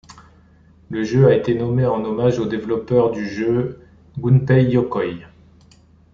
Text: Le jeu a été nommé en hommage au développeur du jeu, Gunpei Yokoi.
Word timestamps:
Le 0.89 1.03
jeu 1.03 1.27
a 1.27 1.35
été 1.35 1.53
nommé 1.53 1.85
en 1.85 2.03
hommage 2.03 2.39
au 2.39 2.47
développeur 2.47 3.11
du 3.11 3.27
jeu, 3.29 3.81
Gunpei 4.17 4.65
Yokoi. 4.71 5.27